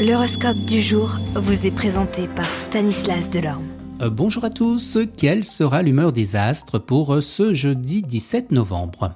L'horoscope 0.00 0.56
du 0.60 0.80
jour 0.80 1.18
vous 1.34 1.66
est 1.66 1.70
présenté 1.70 2.26
par 2.26 2.48
Stanislas 2.54 3.28
Delorme. 3.28 3.66
Euh, 4.00 4.08
bonjour 4.08 4.44
à 4.44 4.48
tous, 4.48 4.96
quelle 5.14 5.44
sera 5.44 5.82
l'humeur 5.82 6.10
des 6.10 6.36
astres 6.36 6.78
pour 6.78 7.16
euh, 7.16 7.20
ce 7.20 7.52
jeudi 7.52 8.00
17 8.00 8.50
novembre? 8.50 9.12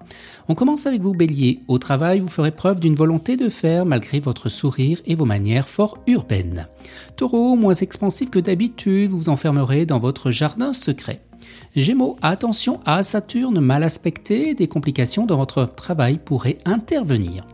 On 0.47 0.55
commence 0.55 0.85
avec 0.85 1.01
vous 1.01 1.15
bélier. 1.15 1.63
Au 1.69 1.79
travail, 1.79 2.21
vous 2.21 2.29
ferez 2.29 2.51
preuve 2.51 2.81
d'une 2.81 2.97
volonté 2.97 3.39
de 3.39 3.49
faire 3.49 3.87
malgré 3.87 4.21
votre 4.21 4.51
sourire 4.51 5.01
et 5.07 5.15
vos 5.15 5.25
manières 5.25 5.71
fort 5.71 5.97
urbaines. 6.07 6.69
Taureau, 7.17 7.57
moins 7.57 7.73
expansif 7.73 8.29
que 8.29 8.39
d'habitude, 8.39 9.09
vous 9.09 9.21
vous 9.21 9.29
enfermerez 9.31 9.87
dans 9.87 10.01
votre 10.01 10.31
jardin 10.31 10.75
secret. 10.75 11.23
Gémeaux, 11.75 12.17
attention 12.21 12.81
à 12.85 13.03
Saturne 13.03 13.59
mal 13.59 13.85
aspecté, 13.85 14.53
des 14.53 14.69
complications 14.69 15.25
dans 15.25 15.39
votre 15.39 15.65
travail 15.65 16.21
pourraient 16.23 16.59
intervenir. 16.67 17.47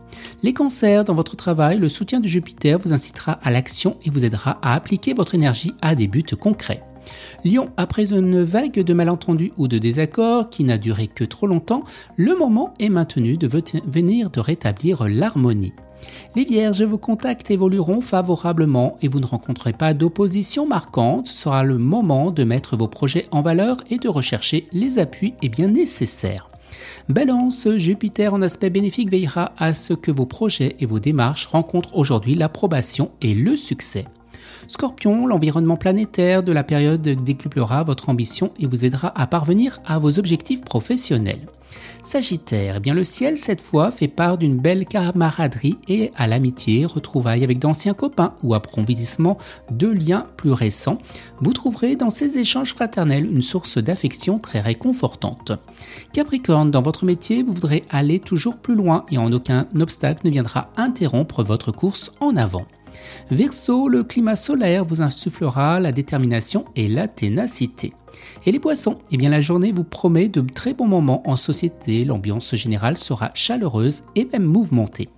Les 0.43 0.53
cancers 0.53 1.03
dans 1.03 1.15
votre 1.15 1.35
travail, 1.35 1.77
le 1.77 1.89
soutien 1.89 2.19
de 2.19 2.27
Jupiter 2.27 2.79
vous 2.79 2.93
incitera 2.93 3.33
à 3.43 3.51
l'action 3.51 3.97
et 4.03 4.09
vous 4.09 4.25
aidera 4.25 4.59
à 4.61 4.73
appliquer 4.73 5.13
votre 5.13 5.35
énergie 5.35 5.73
à 5.81 5.95
des 5.95 6.07
buts 6.07 6.23
concrets. 6.39 6.83
Lion, 7.43 7.69
après 7.77 8.13
une 8.13 8.41
vague 8.43 8.79
de 8.79 8.93
malentendus 8.93 9.51
ou 9.57 9.67
de 9.67 9.77
désaccords 9.77 10.49
qui 10.49 10.63
n'a 10.63 10.77
duré 10.77 11.07
que 11.07 11.23
trop 11.23 11.47
longtemps, 11.47 11.83
le 12.15 12.35
moment 12.35 12.73
est 12.79 12.89
maintenu 12.89 13.37
de 13.37 13.49
venir 13.85 14.29
de 14.29 14.39
rétablir 14.39 15.07
l'harmonie. 15.07 15.73
Les 16.35 16.45
vierges, 16.45 16.81
vos 16.81 16.97
contacts 16.97 17.51
évolueront 17.51 18.01
favorablement 18.01 18.97
et 19.01 19.07
vous 19.07 19.19
ne 19.19 19.25
rencontrerez 19.25 19.73
pas 19.73 19.93
d'opposition 19.93 20.67
marquante. 20.67 21.27
Ce 21.27 21.35
sera 21.35 21.63
le 21.63 21.77
moment 21.77 22.31
de 22.31 22.43
mettre 22.43 22.75
vos 22.75 22.87
projets 22.87 23.27
en 23.31 23.41
valeur 23.41 23.77
et 23.89 23.97
de 23.97 24.09
rechercher 24.09 24.67
les 24.71 24.99
appuis 24.99 25.35
et 25.41 25.49
bien 25.49 25.67
nécessaires. 25.67 26.50
Balance, 27.09 27.67
Jupiter 27.77 28.33
en 28.33 28.41
aspect 28.41 28.69
bénéfique 28.69 29.11
veillera 29.11 29.53
à 29.57 29.73
ce 29.73 29.93
que 29.93 30.11
vos 30.11 30.25
projets 30.25 30.75
et 30.79 30.85
vos 30.85 30.99
démarches 30.99 31.45
rencontrent 31.45 31.95
aujourd'hui 31.95 32.35
l'approbation 32.35 33.11
et 33.21 33.33
le 33.33 33.57
succès. 33.57 34.05
Scorpion, 34.67 35.27
l'environnement 35.27 35.75
planétaire 35.75 36.43
de 36.43 36.51
la 36.51 36.63
période 36.63 37.01
décuplera 37.01 37.83
votre 37.83 38.09
ambition 38.09 38.51
et 38.59 38.67
vous 38.67 38.85
aidera 38.85 39.11
à 39.19 39.27
parvenir 39.27 39.79
à 39.85 39.99
vos 39.99 40.17
objectifs 40.19 40.61
professionnels. 40.61 41.47
Sagittaire, 42.03 42.75
eh 42.77 42.79
bien 42.79 42.93
le 42.93 43.03
ciel 43.03 43.37
cette 43.37 43.61
fois 43.61 43.91
fait 43.91 44.07
part 44.07 44.37
d'une 44.37 44.57
belle 44.57 44.85
camaraderie 44.85 45.77
et 45.87 46.11
à 46.15 46.27
l'amitié, 46.27 46.85
retrouvailles 46.85 47.43
avec 47.43 47.59
d'anciens 47.59 47.93
copains 47.93 48.33
ou 48.43 48.53
approfondissement 48.53 49.37
de 49.69 49.87
liens 49.87 50.27
plus 50.37 50.51
récents. 50.51 50.97
Vous 51.39 51.53
trouverez 51.53 51.95
dans 51.95 52.09
ces 52.09 52.37
échanges 52.37 52.73
fraternels 52.73 53.25
une 53.31 53.41
source 53.41 53.77
d'affection 53.77 54.39
très 54.39 54.59
réconfortante. 54.59 55.51
Capricorne, 56.13 56.71
dans 56.71 56.81
votre 56.81 57.05
métier, 57.05 57.43
vous 57.43 57.53
voudrez 57.53 57.83
aller 57.89 58.19
toujours 58.19 58.57
plus 58.57 58.75
loin 58.75 59.05
et 59.09 59.17
en 59.17 59.31
aucun 59.31 59.67
obstacle 59.79 60.25
ne 60.25 60.31
viendra 60.31 60.69
interrompre 60.77 61.43
votre 61.43 61.71
course 61.71 62.11
en 62.19 62.35
avant. 62.35 62.65
Verseau, 63.29 63.87
le 63.87 64.03
climat 64.03 64.35
solaire 64.35 64.85
vous 64.85 65.01
insufflera 65.01 65.79
la 65.79 65.91
détermination 65.91 66.65
et 66.75 66.89
la 66.89 67.07
ténacité. 67.07 67.93
Et 68.45 68.51
les 68.51 68.59
poissons, 68.59 68.99
eh 69.11 69.17
bien 69.17 69.29
la 69.29 69.41
journée 69.41 69.71
vous 69.71 69.83
promet 69.83 70.27
de 70.27 70.41
très 70.41 70.73
bons 70.73 70.87
moments 70.87 71.27
en 71.29 71.35
société, 71.35 72.05
l'ambiance 72.05 72.55
générale 72.55 72.97
sera 72.97 73.31
chaleureuse 73.33 74.03
et 74.15 74.25
même 74.25 74.43
mouvementée. 74.43 75.09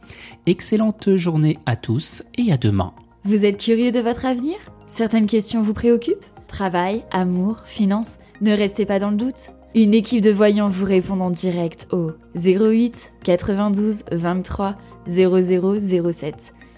Excellente 0.46 1.16
journée 1.16 1.58
à 1.66 1.76
tous 1.76 2.24
et 2.38 2.52
à 2.52 2.58
demain. 2.58 2.94
Vous 3.24 3.46
êtes 3.46 3.58
curieux 3.58 3.92
de 3.92 4.00
votre 4.00 4.26
avenir? 4.26 4.56
Certaines 4.88 5.28
questions 5.28 5.62
vous 5.62 5.74
préoccupent? 5.74 6.26
Travail, 6.48 7.04
amour, 7.12 7.62
finances? 7.66 8.20
Ne 8.42 8.52
restez 8.52 8.86
pas 8.86 9.00
dans 9.00 9.10
le 9.10 9.18
doute. 9.18 9.54
Une 9.76 9.94
équipe 9.94 10.22
de 10.22 10.30
voyants 10.30 10.70
vous 10.70 10.86
répond 10.86 11.20
en 11.20 11.32
direct 11.32 11.88
au 11.92 12.12
08 12.36 13.14
92 13.24 14.04
23 14.12 14.76
0007. 15.08 16.54